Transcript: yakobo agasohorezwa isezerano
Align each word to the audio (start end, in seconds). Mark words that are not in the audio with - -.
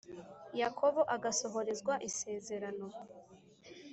yakobo 0.61 1.01
agasohorezwa 1.15 1.93
isezerano 2.09 2.85